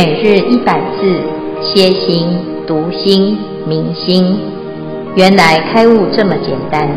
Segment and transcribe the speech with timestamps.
[0.00, 1.20] 每日一百字，
[1.60, 2.28] 歇心、
[2.68, 4.38] 读心、明心，
[5.16, 6.88] 原来开悟这么简单。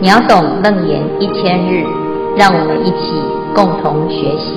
[0.00, 1.82] 秒懂楞严一千日，
[2.36, 3.10] 让我们一起
[3.56, 4.54] 共同学习。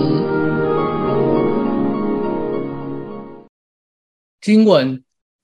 [4.39, 5.03] 经文：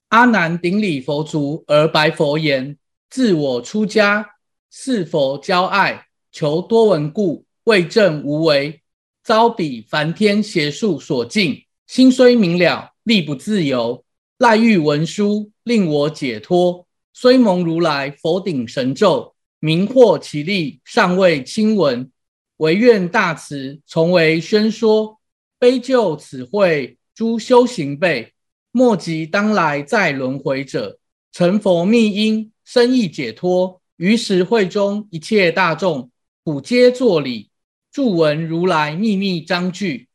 [0.10, 2.78] 阿难顶礼佛足而白佛言
[3.10, 4.24] ：“自我出家，
[4.70, 8.82] 是佛交爱，求多闻故，为证无为。”
[9.24, 14.04] 遭彼梵天邪术所禁，心虽明了，力不自由。
[14.40, 16.86] 赖欲文殊，令我解脱。
[17.14, 22.12] 虽蒙如来佛顶神咒，名获其利，尚未亲闻。
[22.58, 25.20] 唯愿大慈，从为宣说。
[25.58, 28.34] 悲救此会诸修行辈，
[28.72, 31.00] 莫及当来再轮回者，
[31.32, 33.82] 成佛密因，深意解脱。
[33.96, 36.12] 于时会中一切大众，
[36.44, 37.50] 普皆作礼。
[37.94, 40.08] 着闻如来秘密章句，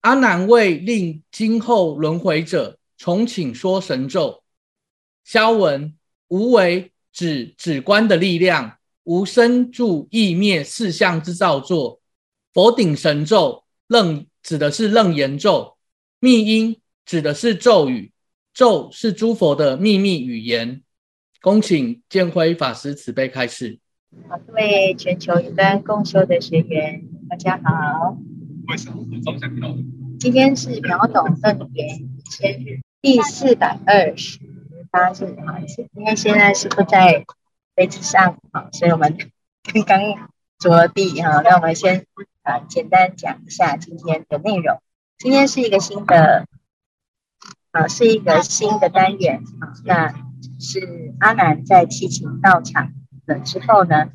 [0.00, 4.42] 阿难为令今后轮回者重请说神咒。
[5.22, 12.00] 消文无为指止观的力量，无生住意灭四相之造作。
[12.52, 15.76] 佛顶神咒楞指的是楞严咒，
[16.18, 18.12] 密音指的是咒语，
[18.52, 20.82] 咒是诸佛的秘密语言。
[21.40, 23.78] 恭请见辉法师慈悲开示。
[24.28, 28.16] 好，各位全球云端共修的学员，大家好。
[30.18, 34.40] 今天是秒懂楞严一千日第四百二十
[34.90, 35.62] 八日啊，
[35.94, 37.24] 因为现在是不在
[37.76, 39.16] 飞机上啊，所以我们
[39.72, 41.40] 刚刚着地哈。
[41.42, 42.04] 那我们先
[42.42, 44.80] 啊简单讲一下今天的内容。
[45.18, 46.46] 今天是一个新的
[47.70, 50.12] 啊，是一个新的单元啊，那
[50.58, 52.92] 是阿南在七情道场。
[53.38, 54.10] 之后呢，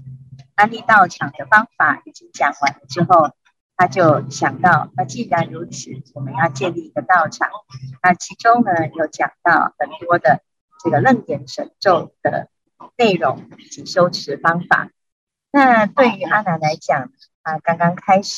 [0.56, 3.32] 安利道场的方法已经讲完了之后，
[3.78, 7.50] 他就想到，那既然如此，我们要建立一个道场。
[8.02, 10.42] 那其中呢，有讲到很多的
[10.84, 12.50] 这个楞严神咒的
[12.98, 14.90] 内容以及修持方法。
[15.52, 17.12] 那对于阿难来讲，
[17.42, 18.38] 啊，刚刚开始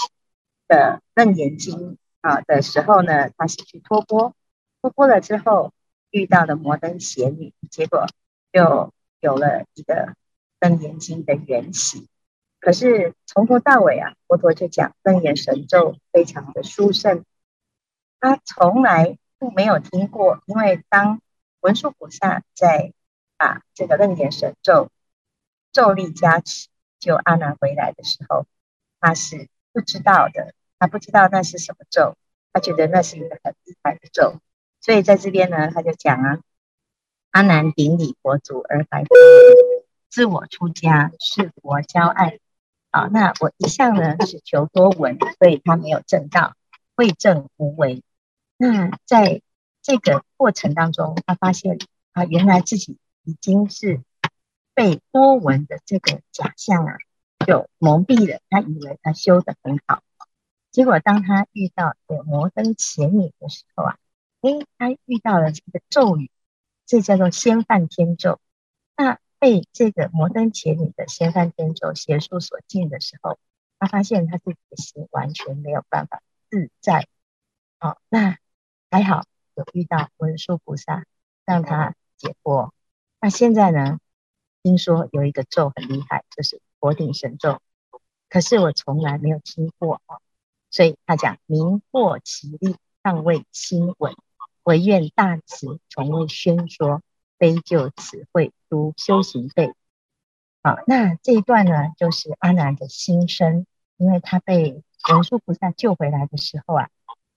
[0.68, 4.34] 的楞严经啊的时候呢，他是去托钵，
[4.82, 5.72] 托钵了之后
[6.10, 8.08] 遇到了摩登邪女，结果
[8.52, 10.16] 就有了一个。
[10.60, 12.08] 楞严经的缘起，
[12.60, 17.24] 可是从头到尾啊，佛陀就讲楞严神咒非常的殊胜，
[18.20, 20.42] 他从来都没有听过。
[20.46, 21.22] 因为当
[21.60, 22.92] 文殊菩萨在
[23.38, 24.90] 把这个楞严神咒
[25.72, 26.70] 咒力加持
[27.00, 28.46] 救阿难回来的时候，
[29.00, 32.16] 他是不知道的，他不知道那是什么咒，
[32.52, 34.40] 他觉得那是一个很厉害的咒，
[34.82, 36.40] 所以在这边呢，他就讲啊，
[37.30, 39.16] 阿难顶礼佛足而白佛
[40.10, 42.40] 自我出家，是佛交爱。
[42.92, 46.56] 好，那我一向呢是求多闻，所以他没有证道，
[46.96, 48.04] 为证无为。
[48.58, 49.42] 那在
[49.82, 51.78] 这个过程当中，他发现
[52.14, 54.02] 啊，原来自己已经是
[54.74, 56.96] 被多闻的这个假象啊，
[57.46, 58.40] 就蒙蔽了。
[58.50, 60.02] 他以为他修得很好，
[60.72, 63.98] 结果当他遇到有摩登前女的时候啊，
[64.42, 66.32] 诶，他遇到了这个咒语，
[66.86, 68.40] 这叫做先犯天咒。
[68.96, 73.38] 那被这个摩登伽女的先梵天咒邪术所禁的时候，
[73.78, 77.08] 他发现他自己的心完全没有办法自在。
[77.80, 78.38] 哦，那
[78.90, 81.06] 还好有遇到文殊菩萨
[81.46, 82.74] 让他解脱。
[83.22, 84.00] 那现在呢，
[84.64, 87.62] 听说有一个咒很厉害，就是佛顶神咒，
[88.30, 90.22] 可是我从来没有听过哦。
[90.72, 94.16] 所以他讲名获其利，尚未亲闻，
[94.64, 97.04] 唯愿大慈，从未宣说。
[97.38, 99.74] 悲救此会诸修行辈。
[100.64, 103.66] 好，那这一段呢，就是阿难的心声，
[103.96, 106.90] 因为他被文殊菩萨救回来的时候啊，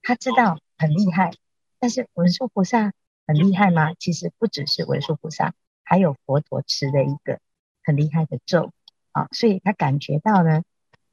[0.02, 1.32] 他知道很厉害，
[1.78, 2.92] 但是文殊菩萨
[3.26, 3.94] 很厉害吗？
[4.00, 7.38] 其实不只是文殊菩萨，还有佛陀持的一个
[7.84, 8.72] 很厉害的咒
[9.12, 10.62] 啊，所以他感觉到呢，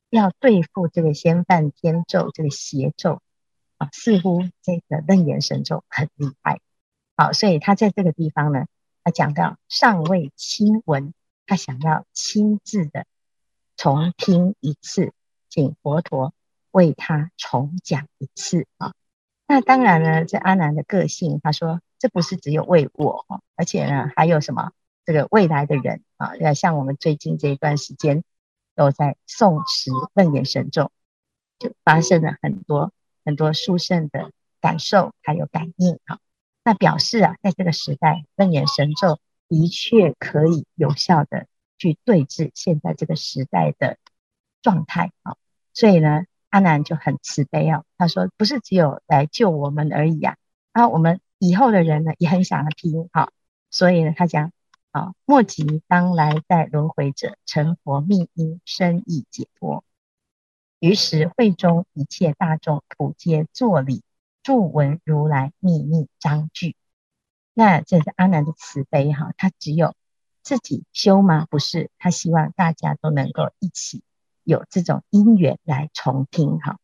[0.09, 3.21] 要对付这个先梵天咒这个邪咒
[3.77, 6.61] 啊，似乎这个楞严神咒很厉害，
[7.15, 8.65] 好，所以他在这个地方呢。
[9.07, 11.13] 他讲到尚未亲闻，
[11.45, 13.05] 他想要亲自的
[13.77, 15.13] 重听一次，
[15.47, 16.33] 请佛陀
[16.71, 18.93] 为他重讲一次啊。
[19.47, 23.25] 那当然呢，这阿难的个性，他说这不是只有为我，
[23.55, 24.73] 而且呢还有什么
[25.05, 28.25] 这个未来的人啊，要像我们最近这一段时间
[28.75, 30.91] 都在诵持楞严神咒，
[31.59, 32.91] 就发生了很多
[33.23, 36.19] 很多殊胜的感受还有感应啊。
[36.67, 41.47] 那表示啊，在这个时代，楞严神咒的确可以有效的
[41.77, 43.97] 去对治现在这个时代的
[44.61, 45.37] 状态啊。
[45.71, 50.35] 所以呢，阿难就很慈悲哦，他说不是只有来救我们而已，啊，
[50.73, 53.31] 啊，我们以后的人呢也很想要听哈，
[53.71, 54.51] 所以呢他讲
[54.91, 59.85] 啊，末吉当来在轮回者，成佛密因，深意解脱。
[60.81, 64.03] 于是会中一切大众普皆作礼，
[64.47, 66.77] 着闻如来秘密章句。
[67.53, 69.93] 那这是阿难的慈悲哈，他只有
[70.41, 71.45] 自己修吗？
[71.49, 74.03] 不是，他希望大家都能够一起
[74.43, 76.79] 有这种因缘来重听哈。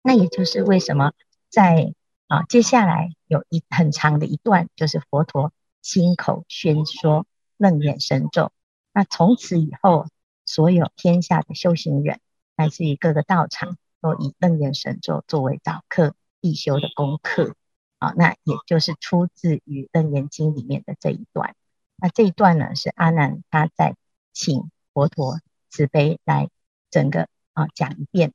[0.00, 1.12] 那也就是为什么
[1.50, 1.92] 在
[2.26, 5.52] 啊接下来有一很长的一段，就是佛陀
[5.82, 7.26] 亲口宣说
[7.58, 8.50] 楞严神咒。
[8.94, 10.06] 那从此以后，
[10.46, 12.18] 所有天下的修行人。
[12.56, 16.14] 来自于各个道场，都以楞严神咒作为早课
[16.48, 17.54] 必修的功课
[17.98, 18.14] 啊。
[18.16, 21.54] 那也就是出自于《楞严经》里面的这一段。
[21.96, 23.96] 那这一段呢，是阿难他在
[24.32, 26.48] 请佛陀慈悲来
[26.90, 28.32] 整个啊讲一遍。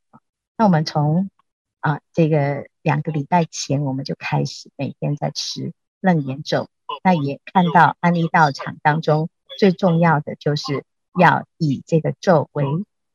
[0.57, 1.31] 那我们从
[1.79, 6.69] 啊这个两个礼拜前，我们就开始每天在吃楞严咒。
[7.03, 10.85] 那也看到安利道场当中最重要的，就是
[11.19, 12.63] 要以这个咒为。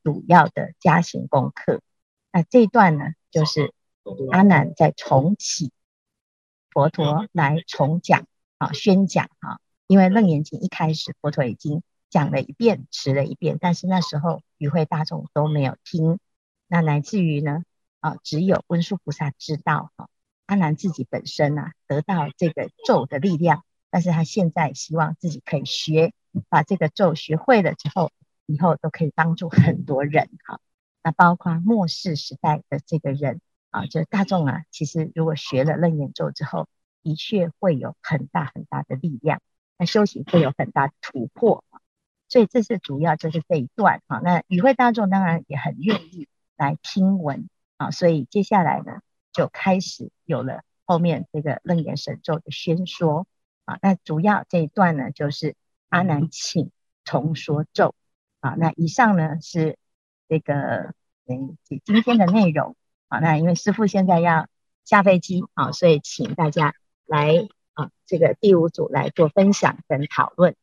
[0.05, 1.83] 主要的加行功课，
[2.33, 3.75] 那这一段呢，就是
[4.31, 5.73] 阿难在重启
[6.71, 8.27] 佛陀来重讲
[8.59, 16.19] 啊，宣讲啊，因为《楞严经》一开始佛陀已经讲了一遍，持了一遍，但是那时候与会大众都没有听，
[16.67, 17.65] 那乃至于呢
[18.01, 20.09] 啊，只有文殊菩萨知道啊，
[20.47, 26.13] 阿难自己本身呢、啊、得到这个咒的力量，但是他现在希望自己可以学，
[26.49, 28.11] 把这个咒学会了之后。
[28.51, 30.59] 以后都可以帮助很多人哈，
[31.03, 36.69] 那包括末世时代的这个人啊，就大众啊，其实如果学了楞严咒之后，
[37.03, 39.41] 的确会有很大很大的力量，
[39.77, 41.65] 那修行会有很大的突破，
[42.29, 44.21] 所以这是主要就是这一段哈。
[44.23, 49.01] 那与会大众当然也很愿意来听闻啊，所以接下来呢，
[49.33, 53.27] 就开始有了后面这个楞严神咒的宣说
[53.65, 53.79] 啊。
[53.83, 55.55] 那主要这一段呢，就是
[55.91, 56.71] 阿难请
[57.05, 57.95] 重说咒。
[58.41, 59.77] 啊，那以上呢是
[60.29, 60.95] 这个
[61.27, 62.75] 嗯今天的内容。
[63.09, 64.47] 好，那因为师傅现在要
[64.85, 66.75] 下飞机，啊，所以请大家
[67.07, 70.55] 来啊这个第五组来做分享跟讨论。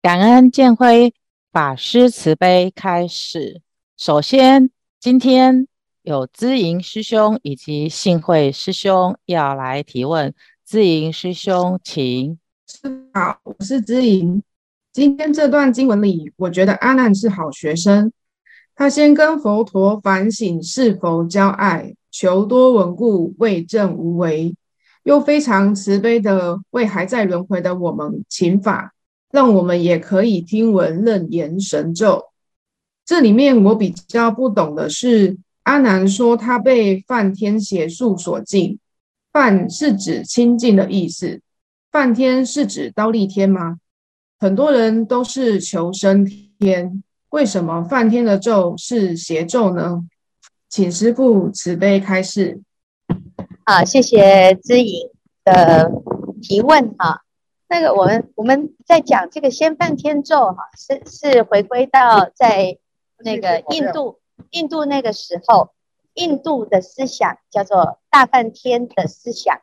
[0.00, 1.14] 感恩建辉
[1.52, 3.62] 法师慈悲开始。
[3.96, 5.68] 首先，今天
[6.02, 10.34] 有知盈师兄以及信慧师兄要来提问。
[10.66, 12.38] 知盈师兄，请。
[13.12, 14.42] 好，我是知盈。
[14.92, 18.12] 今天这段经文里，我觉得阿难是好学生。
[18.76, 24.54] 他先跟佛陀反省是否骄爱，求多闻故，为正无为，
[25.04, 28.92] 又非常慈悲的为还在轮回的我们请法，
[29.30, 32.24] 让我们也可以听闻楞严神咒。
[33.04, 38.78] 这里面我比较不懂的是，阿难说他被梵天邪术所禁，
[39.32, 41.40] 梵是指清净的意思，
[41.92, 43.78] 梵天是指刀利天吗？
[44.40, 46.24] 很多人都是求生
[46.58, 47.02] 天，
[47.34, 50.04] 为什么梵天的咒是邪咒呢？
[50.68, 52.62] 请师父慈悲开示。
[53.66, 55.10] 好，谢谢知影
[55.42, 55.90] 的
[56.40, 57.22] 提问哈。
[57.66, 62.78] 那个我们我们在讲这个先梵天咒哈，是是回归到在
[63.18, 65.70] 那个印度印度那个时候，
[66.12, 69.58] 印度的思想叫做大梵天的思想，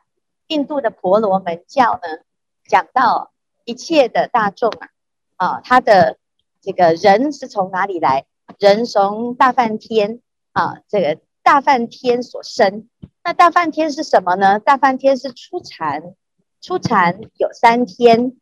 [0.46, 2.22] 印度的婆罗门教呢
[2.68, 3.32] 讲到。
[3.64, 4.88] 一切的大众啊，
[5.36, 6.16] 啊，他的
[6.62, 8.24] 这个人是从哪里来？
[8.58, 10.20] 人从大梵天
[10.52, 12.88] 啊，这个大梵天所生。
[13.24, 14.60] 那大梵天是什么呢？
[14.60, 16.14] 大梵天是初禅，
[16.60, 18.36] 初禅有三天：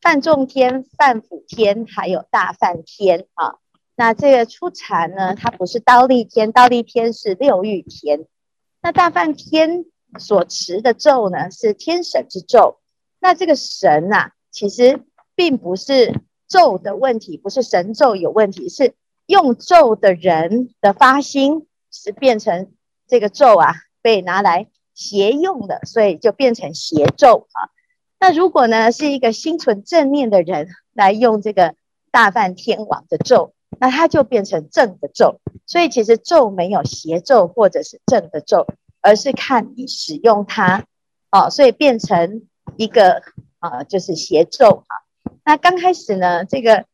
[0.00, 3.56] 梵众天、梵辅天，还有大梵天啊。
[3.94, 8.26] 那这个初禅呢，它不是刀利天，刀利天是六欲天。
[8.82, 9.86] 那大梵天
[10.18, 12.78] 所持的咒呢，是天神之咒。
[13.18, 14.32] 那这个神呐、啊。
[14.52, 15.02] 其实
[15.34, 18.94] 并不是咒的问题，不是神咒有问题，是
[19.26, 22.72] 用咒的人的发心是变成
[23.06, 27.70] 这个咒啊被拿来邪用的，所以就变成邪咒啊。
[28.18, 31.74] 那如果呢是一个心存正念的人来用这个
[32.10, 35.40] 大梵天王的咒，那他就变成正的咒。
[35.66, 38.66] 所以其实咒没有邪咒或者是正的咒，
[39.00, 40.84] 而是看你使用它
[41.30, 43.22] 哦，所以变成一个。
[43.58, 45.00] 啊，就是邪咒啊。
[45.46, 46.86] 那刚开始呢，这个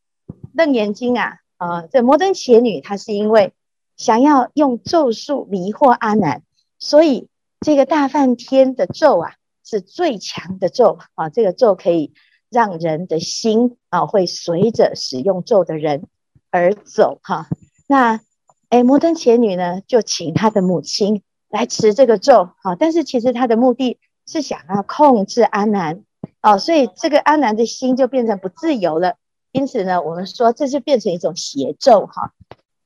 [0.52, 3.54] 楞严经啊，啊，这摩登伽女她是因为
[3.96, 6.42] 想要用咒术迷惑阿难，
[6.78, 7.28] 所以
[7.60, 11.30] 这个大梵天的咒啊是最强的咒啊。
[11.30, 12.12] 这个咒可以
[12.50, 16.04] 让人的心啊会随着使用咒的人
[16.50, 17.48] 而走哈。
[17.86, 18.20] 那
[18.68, 26.02] 哎，摩登伽女呢就请她的母亲来持这个咒，啊，但是其实她的目的是想要控制阿难，
[26.42, 29.14] 哦，所以这个阿难的心就变成不自由了。
[29.52, 32.32] 因此呢，我们说这就变成一种邪咒哈。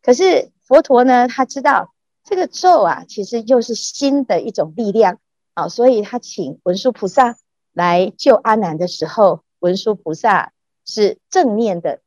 [0.02, 5.18] 可是佛陀呢，他知道这个咒啊，其实又是心的一种力量
[5.54, 7.36] 啊，所以他请文殊菩萨
[7.72, 10.52] 来救阿难的时候，文殊菩萨
[10.84, 12.00] 是正面的，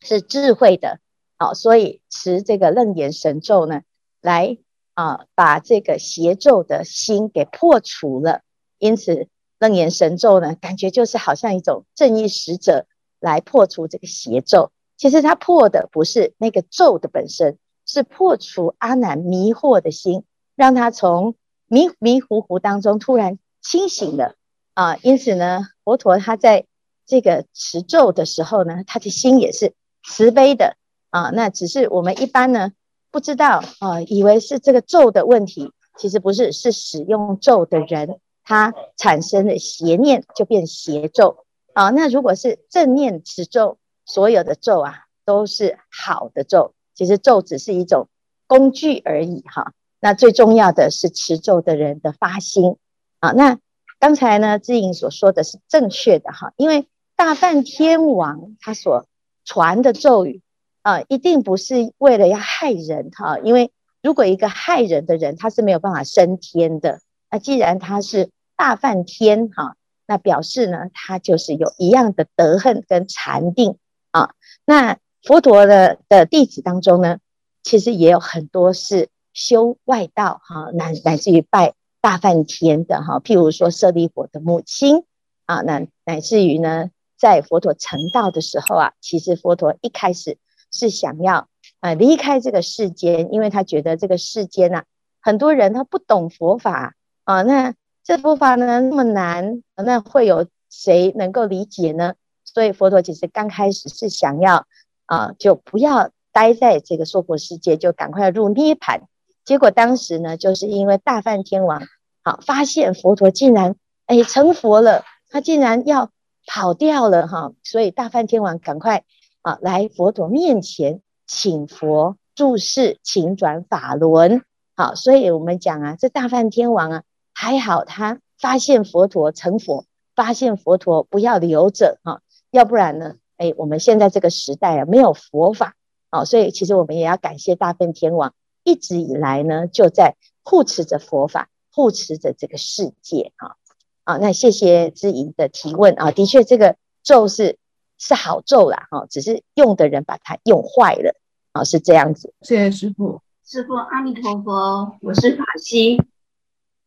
[0.00, 1.00] 是智慧的，
[1.38, 3.82] 好，所以持这个楞严神咒呢，
[4.20, 4.58] 来
[4.94, 8.42] 啊把这个邪咒的心给破除了。
[8.78, 9.28] 因此
[9.58, 12.86] 楞严神咒呢，感觉就是好像一种正义使者。
[13.20, 20.22] 来破除这个邪咒，其实他破的不是那个咒的本身，是破除阿难迷惑的心，
[20.54, 21.34] 让他从
[21.66, 24.36] 迷迷糊糊当中突然清醒了
[24.74, 24.96] 啊！
[25.02, 26.66] 因此呢，佛陀他在
[27.04, 29.74] 这个持咒的时候呢，他的心也是
[30.04, 30.76] 慈悲的
[31.10, 31.30] 啊。
[31.30, 32.70] 那只是我们一般呢
[33.10, 41.44] 不知道啊，以为是这个咒的问题，其实不是，是使用咒的人他产生的邪念就变邪咒。
[41.74, 43.76] 啊，那如果是正念持咒，
[44.06, 46.72] 所有的咒啊都是好的咒。
[46.94, 48.08] 其实咒只是一种
[48.46, 49.74] 工具而已哈。
[50.00, 52.78] 那最重要的是持咒的人的发心
[53.20, 53.32] 啊。
[53.32, 53.58] 那
[54.00, 59.04] 刚才呢，智颖所说的是正确的哈，因为大梵天王他所
[59.44, 60.40] 传的咒语
[60.80, 63.38] 啊，一定不是为了要害人哈。
[63.40, 63.70] 因为
[64.02, 67.00] 如果一个害人的人，他是没有办法升天的。
[67.30, 69.76] 那既然他是大梵天哈。
[70.10, 73.76] 那表示呢，他就是有一样的德恨跟禅定
[74.10, 74.30] 啊。
[74.64, 77.18] 那佛陀的的弟子当中呢，
[77.62, 83.20] 其实也有很多是修外道哈，乃乃至于拜大梵天的哈。
[83.20, 85.04] 譬如说舍利弗的母亲
[85.44, 86.88] 啊，那乃至于呢，
[87.18, 90.38] 在佛陀成道的时候啊，其实佛陀一开始
[90.72, 91.48] 是想要
[91.80, 94.84] 啊离开这个世间，因为他觉得这个世间呐，
[95.20, 97.74] 很多人他不懂佛法啊，那。
[98.08, 102.14] 这佛法呢那么难，那会有谁能够理解呢？
[102.42, 104.64] 所以佛陀其实刚开始是想要
[105.04, 109.02] 啊，就不要待在这个娑婆世界，就赶快入涅槃。
[109.44, 111.82] 结果当时呢，就是因为大梵天王
[112.22, 116.10] 啊发现佛陀竟然哎成佛了，他竟然要
[116.46, 119.04] 跑掉了哈，所以大梵天王赶快
[119.42, 124.42] 啊来佛陀面前请佛住世，请转法轮。
[124.74, 127.02] 好，所以我们讲啊，这大梵天王啊。
[127.40, 129.84] 还好他发现佛陀成佛，
[130.16, 135.76] 发现佛陀不要留着哈，要不然呢，哎，我们现在这个时代啊，没有佛法
[136.10, 143.54] 啊，所以其实我们也要感谢大梵天王一直以来呢，就在护持着佛法，护持着这个世界啊
[144.02, 147.56] 啊，那谢谢知盈的提问啊，的确这个咒是
[147.98, 151.14] 是好咒啦哈，只是用的人把它用坏了
[151.52, 152.34] 啊，是这样子。
[152.40, 156.02] 谢谢师傅，师傅阿弥陀佛，我是法希。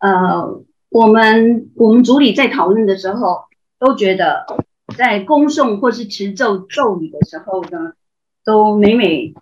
[0.01, 3.45] 呃，我们我们组里在讨论的时候，
[3.79, 4.45] 都觉得
[4.97, 7.93] 在恭诵或是持咒咒语的时候呢，
[8.43, 9.33] 都每每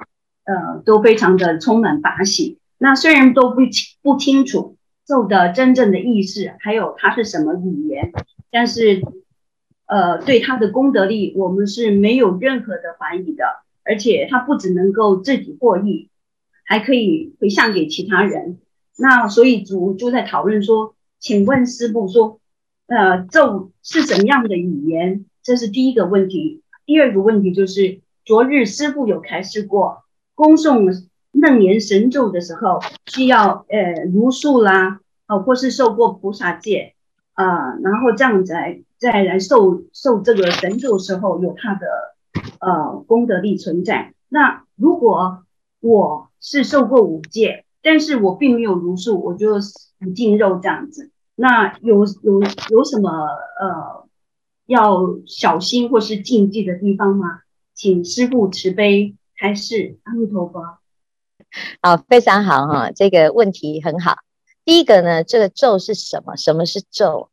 [0.44, 2.60] 呃都非常的充满法喜。
[2.78, 4.76] 那虽然都不清不清楚
[5.06, 8.12] 咒的真正的意思，还有它是什么语言，
[8.52, 9.02] 但是
[9.88, 13.46] 呃对它的功德力，我们是没有任何的怀疑的。
[13.86, 16.10] 而且它不只能够自己获益，
[16.64, 18.60] 还可以回向给其他人。
[19.00, 22.40] 那所以主就在讨论说，请问师父说，
[22.88, 25.26] 呃，咒是怎么样的语言？
[25.42, 26.62] 这是第一个问题。
[26.86, 30.04] 第二个问题就是，昨日师父有开示过，
[30.36, 36.96] 恭诵楞严神咒的时候，需要呃如数啦，哦，或是受过菩萨戒
[37.34, 41.88] 啊，然后这样子来再来受受这个神咒时候，有它的
[42.60, 44.14] 呃功德力存在。
[44.28, 45.44] 那如果
[45.80, 49.54] 我是受过五戒，但是我并没有如数，我就
[50.00, 51.12] 不进肉这样子。
[51.36, 53.10] 那有有有什么
[53.60, 54.08] 呃
[54.66, 57.42] 要小心或是禁忌的地方吗？
[57.74, 59.98] 请师父慈悲开示。
[60.04, 60.62] 阿弥陀佛。
[61.82, 64.18] 好，非常好哈，这个问题很好。
[64.66, 66.36] 第一个呢，这个咒是什么？
[66.36, 67.30] 什么是咒？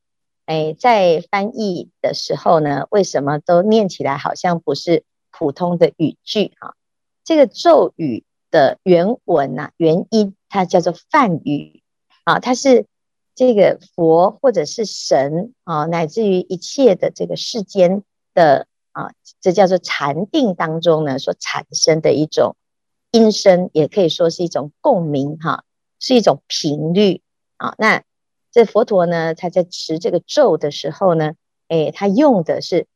[0.47, 6.77] 哎，在翻译的时候呢，为什么都念起来好像不是普通的语句哈？
[7.25, 10.35] 这个咒语的原文呐、原因。
[10.49, 11.83] 它叫做梵语
[12.25, 12.87] 啊，它是
[13.35, 19.11] 这个佛或者是神啊，乃至于一切的这个世间的啊，
[19.41, 22.57] 这叫做禅定当中呢所产生的一种
[23.11, 25.65] 音声，也可以说是一种共鸣哈，
[25.99, 27.21] 是一种频率
[27.57, 27.75] 啊。
[27.77, 28.05] 那
[28.53, 31.35] 这佛陀呢，他在持这个咒的时候呢，
[31.69, 32.87] 诶，他用的是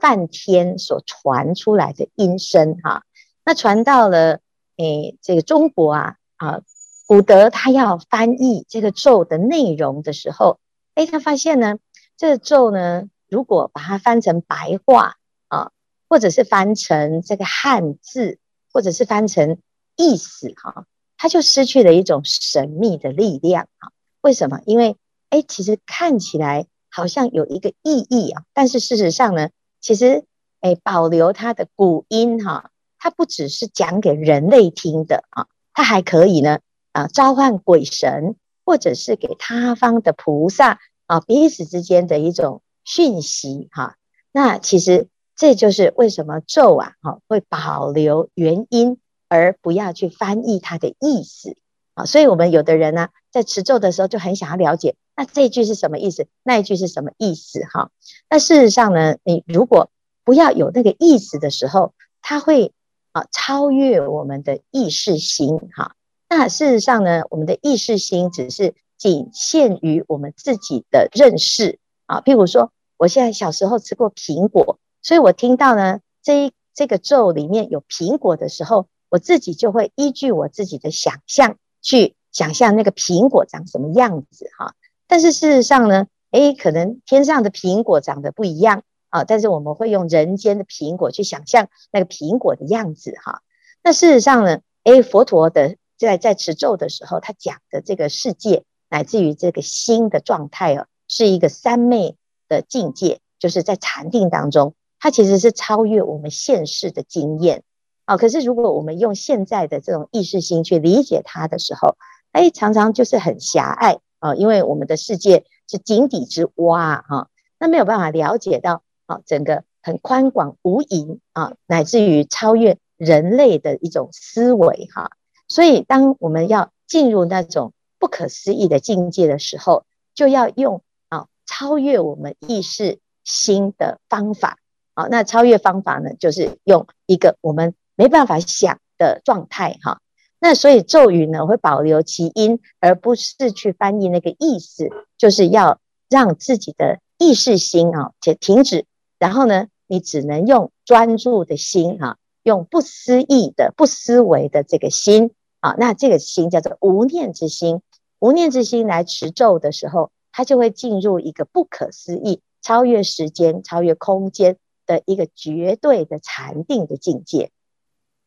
[0.00, 3.02] 梵天所传出来的音声哈，
[3.44, 4.38] 那传到了。
[4.76, 6.62] 诶，这个中国啊啊，
[7.06, 10.58] 古德他要翻译这个咒的内容的时候，
[10.94, 11.78] 诶，他发现呢，
[12.16, 15.16] 这个咒呢，如果把它翻成白话
[15.48, 15.70] 啊，
[16.08, 18.38] 或者是翻成这个汉字，
[18.72, 19.58] 或者是翻成
[19.96, 23.90] 意思哈，它就失去了一种神秘的力量啊。
[24.20, 24.60] 为什么？
[24.66, 24.96] 因为
[25.30, 29.50] 诶，其实看起来好像有一个意义啊，但是事实上呢，
[29.80, 30.24] 其实
[30.60, 32.70] 诶，保留它的古音哈。
[33.04, 36.60] 它不只是讲给人类听的啊，它还可以呢
[36.92, 38.34] 啊召唤鬼神，
[38.64, 43.96] 或者是给他方的菩萨啊彼此之间的一种讯息哈。
[44.32, 48.96] 那其实这就是为什么咒啊哈会保留原音，
[49.28, 51.58] 而不要去翻译它的意思
[51.92, 52.06] 啊。
[52.06, 57.90] 所以我们有的人呢在持咒的时候就很想要了解，那这句是什么意思，那一句是什么意思哈。
[58.30, 59.90] 那事实上呢，你如果
[60.24, 61.92] 不要有那个意思的时候，
[62.22, 62.72] 它会。
[63.14, 65.94] 啊，超越我们的意识心哈。
[66.28, 72.20] 那事实上呢，我们的意识心只是仅限于我们自己的认识啊。
[72.22, 84.74] 譬如说，我现在小时候吃过苹果，所以我听到呢这一这个咒里面有苹果的时候，我自己就会依据我自己的想象去想象那个苹果长什么样子哈。
[85.06, 88.82] 但是事实上呢，诶，可能天上的苹果长得不一样。
[89.14, 93.42] 啊，但是我们会用人间的苹果去想象那个苹果的样子哈。
[93.80, 102.16] 那事实上呢，诶，佛陀的在在持咒的时候，他讲的这个世界乃至于这个心的状态啊，是一个三昧
[102.48, 107.62] 的境界，就是在禅定当中，它其实是超越我们现世的经验
[108.06, 108.16] 啊。
[108.16, 111.96] 可是如果我们用现在的这种意识心去理解它的时候，
[112.32, 117.28] 诶，常常就是很狭隘啊，因为我们的世界是井底之蛙哈，
[117.60, 118.82] 那没有办法了解到。
[119.06, 125.10] 啊，整个很宽广无垠啊，乃至于超越人类的一种思维哈。
[125.46, 134.58] 所以，当我们要进入那种不可思议的境界的时候，就要用啊超越我们意识心的方法
[134.94, 135.06] 啊。
[135.10, 140.00] 那超越方法呢，就是用一个我们没办法想的状态哈。
[140.40, 144.88] 那所以咒语呢，会保留其音，而不是去翻译那个意思，
[145.18, 148.86] 就是要让自己的意识心啊，且停止。
[149.24, 157.80] 然后呢，你只能用专注的心哈，用不思议的、不思维的这个心啊，那这个心叫做无念之心。
[158.18, 167.50] 无念之心来持咒的时候，它就会进入一个不可思议、超越时间、超越空间的一个绝对的禅定的境界，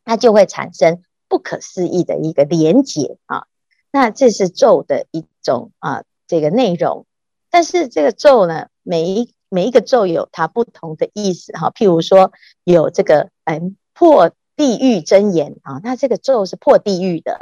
[0.04, 3.46] 它就会产生不可思议的一个连结啊。
[3.92, 7.06] 那这是咒的一种啊，这个内容。
[7.52, 12.32] 但是这个咒呢，每一每一个咒有它不同的意思哈，譬如说
[12.64, 17.40] 有这个嗯破地狱真言啊，那这个咒是破地狱的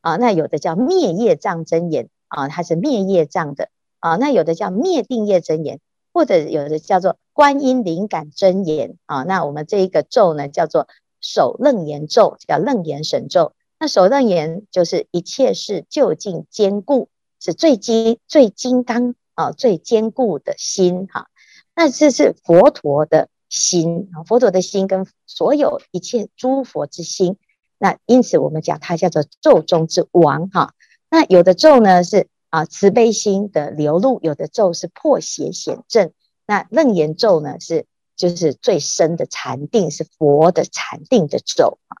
[0.00, 5.80] 啊，那有的叫灭业障真言啊，它是灭业障的啊，那有的叫灭定业真言，
[6.12, 10.88] 或者有的叫做观音灵感真言啊，那我们这一个咒呢叫做
[11.20, 13.52] 守楞严咒，叫楞严神咒。
[13.80, 17.08] 那守楞严就是一切事就近坚固，
[17.40, 21.28] 是最金最金刚啊，最坚固的心哈。
[21.78, 27.36] 那这是佛陀的心啊，佛陀的心跟所有一切诸佛之心，
[27.78, 30.74] 那因此我们讲它叫做咒中之王哈。
[31.08, 36.10] 那有的咒呢是啊慈悲心的流露，有的咒是破邪显正。
[36.48, 37.86] 那楞严咒呢是
[38.16, 41.94] 就是最深的禅定，是佛的禅定的咒啊。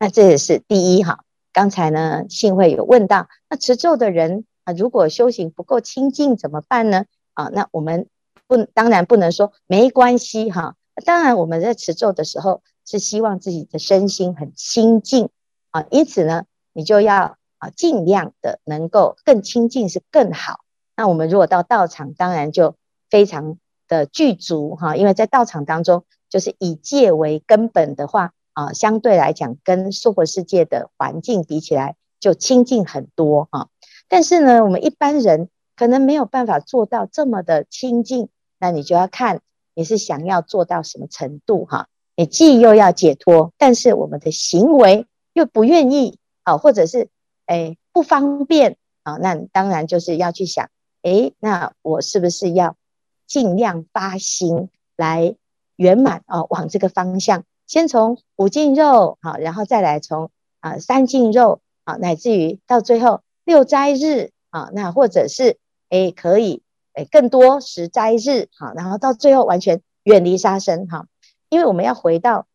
[0.00, 1.20] 那这也是第一哈。
[1.52, 7.04] 刚才呢信慧有问到，那持咒的人啊，如果修行不够清净怎么办呢？
[7.34, 8.08] 啊，那我们。
[8.50, 10.74] 不，当然不能说没关系哈。
[11.06, 15.28] 当然，我们在持咒的时候是希望自己的身心很清净
[15.70, 20.64] 啊，因此呢，你就要啊尽量的能够更清净是更好。
[20.96, 22.74] 那我们如果到道场，当然就
[23.08, 33.68] 非常的具足哈，因为在道场当中，就是以戒为根本的话啊，相对来讲跟娑婆世界的环境比起来就清净很多哈。
[34.08, 38.28] 但是呢，我们一般人可能没有办法做到这么的清净。
[38.60, 39.40] 那你就要看
[39.74, 41.88] 你是想要做到什么程度哈？
[42.14, 47.08] 你既又要解脱，但是我们的行为又不愿意啊，或者是
[47.46, 50.68] 诶不方便啊，那当然就是要去想，
[51.00, 52.76] 诶，那我是不是要
[53.26, 55.34] 尽量发心来
[55.76, 56.44] 圆满啊？
[56.44, 65.56] 往这个方向，先从五净肉好，然后再来从啊三净肉啊，乃至于到最后六斋日啊，那或者是
[65.88, 66.62] 诶可以。
[67.04, 71.06] 更多十斋日哈，然后到最后完全远离杀生哈，
[71.48, 72.46] 因为我们要回到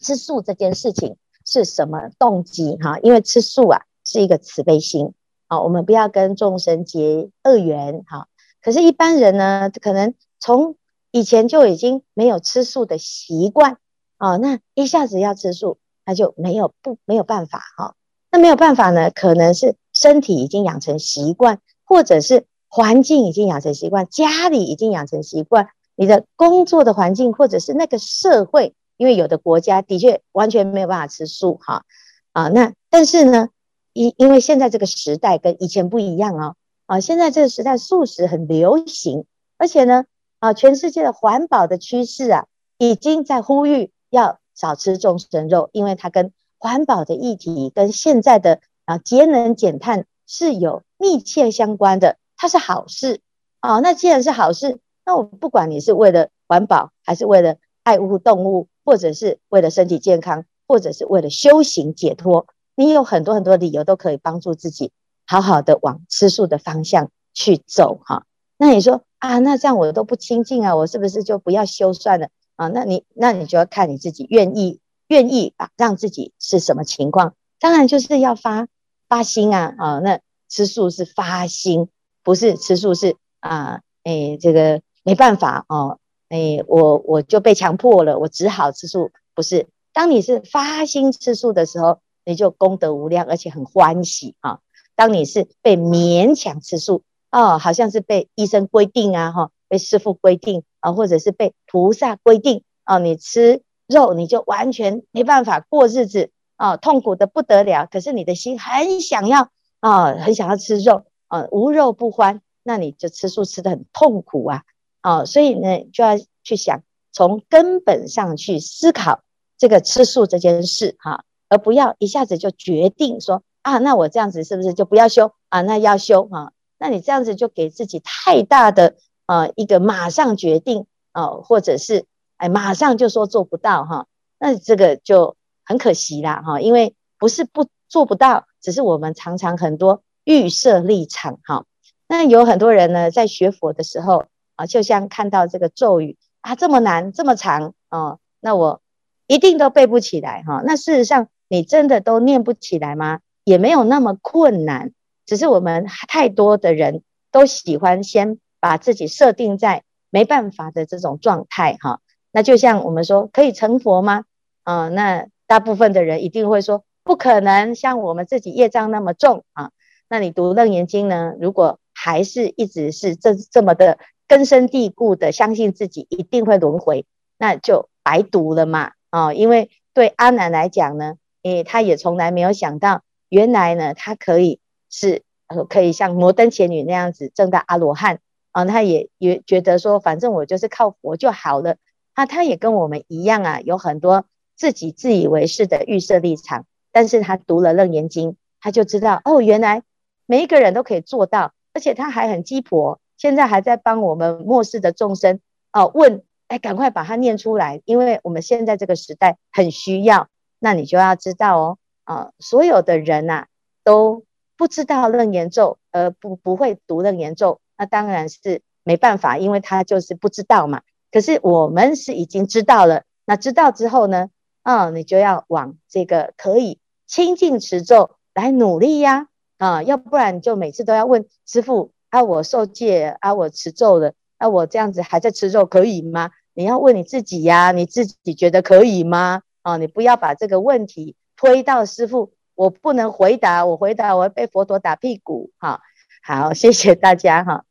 [0.00, 2.98] 吃素这件事情，是什么动机哈？
[3.00, 5.14] 因为吃素啊是一个慈悲心
[5.46, 8.28] 啊，我们不要跟众生结恶缘哈。
[8.62, 10.76] 可是，一般人呢，可能从
[11.10, 13.78] 以前就已经没有吃素的习惯
[14.18, 17.94] 啊，那一下子要吃素，那就没有不没有办法哈。
[18.30, 31.84] 那没有办法呢，可能是身体已经养成习惯，或者是环境已经养成习惯，家里已经养成习惯，你的工作的环境，或者是那个社会，因为有的国家的确完全没有办法吃素哈
[32.32, 32.48] 啊。
[32.48, 33.48] 那但是呢，
[33.92, 36.54] 因因为现在这个时代跟以前不一样哦。
[36.86, 39.24] 啊，现在这个时代素食很流行，
[39.58, 40.06] 而且呢，
[40.40, 42.46] 啊，全世界的环保的趋势啊，
[42.78, 53.20] 已经在呼吁要少吃众生肉，因为它跟环保的议题跟现在的啊节能减碳是有密切相关的，它是好事
[53.60, 53.80] 啊。
[53.80, 64.90] 那既然是好事，那我不管你是为了环保，还是为了爱护动物，或者是为了身体健康，或者是为了修行解脱，你有很多很多理由都可以帮助自己。
[65.26, 68.24] 好好的往吃素的方向去走哈，
[68.56, 72.66] 那你说啊，那这样我都不清净啊，我是不是就不要修算了啊？
[72.66, 77.34] 那你那你就要看你自己愿意愿意啊，让自己是什么情况？
[77.60, 78.66] 当然就是要发
[79.08, 81.88] 发心啊啊，那吃素是发心，
[82.22, 89.68] 不是吃素是啊，哎，这个没办法哦，哎，我我就被强迫了，我只好吃素，不是？
[89.92, 94.60] 当你是发心吃素的时候，你就功德无量，而且很欢喜啊。
[94.94, 107.88] 当你是被勉强吃素哦，好像是被医生规定啊，哈，被师傅规定啊，或者是被菩萨规定啊，你吃肉你就完全没办法过日子啊，痛苦的不得了。
[107.90, 109.48] 可是你的心很想要
[109.80, 114.62] 啊，很想要吃肉啊，无肉不欢，那你就吃素吃得很痛苦啊
[115.00, 119.22] 啊，所以呢，就要去想从根本上去思考
[119.56, 123.42] 这个吃素这件事哈，而不要一下子就决定说。
[123.62, 125.60] 啊，那我这样子是不是就不要修啊？
[125.60, 126.52] 那要修啊？
[126.78, 132.06] 那你这样子就给自己太大的、啊、一个马上决定啊，或者是
[132.38, 134.06] 哎马上就说做不到哈、
[134.38, 141.64] 那这个就很可惜啦哈、因为不是不做不到，只是我们常常很多预设立场哈、
[142.06, 144.24] 那有很多人呢，在学佛的时候
[144.56, 148.80] 啊，就像看到这个咒语啊这么难这么长啊，那我
[149.26, 153.20] 一定都背不起来哈、那事实上你真的都念不起来吗？
[153.44, 154.92] 也没有那么困难，
[155.26, 157.02] 只是我们太多的人
[157.32, 162.00] 都喜欢先把自己设定在没办法的这种状态哈。
[162.32, 164.24] 那就像我们说，可以成佛吗？
[164.62, 169.70] 啊，那大部分的人一定会说不可能，像我们自己业障那么重啊。
[170.10, 171.34] 那你读楞严经呢？
[171.40, 177.06] 如果还是一直是这这么的根深蒂固的相信自己一定会轮回，
[177.38, 179.32] 那就白读了嘛啊。
[179.32, 183.02] 因为对阿难来讲呢，诶，他也从来没有想到。
[183.28, 184.58] 原来呢，他可以
[184.90, 188.18] 是呃，可以像摩登伽女那样子证到阿罗汉
[188.50, 191.76] 啊，他也也觉得说，反正我就是靠佛就好了。
[192.14, 194.24] 啊，他也跟我们一样啊，有很多
[194.56, 196.66] 自己自以为是的预设立场。
[196.90, 199.84] 但是他读了楞严经，他就知道哦，原来
[200.30, 205.40] 每一个人都可以做到，而且他还很鸡婆，现在还在帮我们末世的众生
[205.72, 210.28] 哦、问，哎，赶快把它念出来，因为我们现在这个时代很需要。
[210.60, 211.78] 那你就要知道哦。
[212.04, 213.46] 啊，所有的人呐、啊、
[213.82, 214.22] 都
[214.56, 220.82] 不知道楞严咒，而不不会读楞严咒，那当然是没办法，因为他就是不知道嘛。
[221.10, 224.28] 可是我们是已经知道了，那知道之后呢，
[224.62, 229.26] 啊，你就要往这个可以清净持咒来努力呀，
[229.60, 236.30] 啊，要不然就每次都要问师傅啊，我受戒啊，我持咒了，啊，我这样子还在吃肉可以吗？
[236.54, 239.42] 你要问你自己呀，你自己觉得可以吗？
[239.60, 241.14] 啊，你不要把这个问题。
[241.36, 245.50] 推到师傅，我不能回答，我回答我会被佛陀打屁股。
[245.58, 245.82] 哈，
[246.22, 247.64] 好，谢谢大家哈。